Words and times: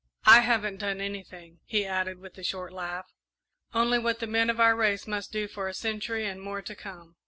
I 0.25 0.39
haven't 0.39 0.77
done 0.77 0.99
anything," 0.99 1.59
he 1.63 1.85
added, 1.85 2.17
with 2.17 2.35
a 2.39 2.43
short 2.43 2.73
laugh, 2.73 3.05
"only 3.71 3.99
what 3.99 4.17
the 4.17 4.25
men 4.25 4.49
of 4.49 4.59
our 4.59 4.75
race 4.75 5.05
must 5.05 5.31
do 5.31 5.47
for 5.47 5.67
a 5.67 5.75
century 5.75 6.25
and 6.25 6.41
more 6.41 6.63
to 6.63 6.73
come." 6.73 7.17